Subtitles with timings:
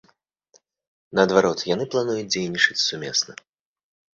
[1.19, 3.41] Наадварот, яны плануюць дзейнічаць сумесна.